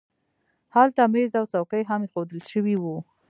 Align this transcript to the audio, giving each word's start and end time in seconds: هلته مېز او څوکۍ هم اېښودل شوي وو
هلته 0.75 1.01
مېز 1.13 1.31
او 1.39 1.45
څوکۍ 1.53 1.83
هم 1.89 2.01
اېښودل 2.05 2.39
شوي 2.51 2.75
وو 2.79 2.95